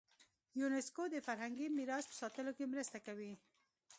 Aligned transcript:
یونسکو 0.59 1.03
د 1.09 1.15
فرهنګي 1.27 1.67
میراث 1.77 2.05
په 2.09 2.15
ساتلو 2.21 2.51
کې 2.57 2.71
مرسته 2.73 2.97
کوي. 3.05 3.33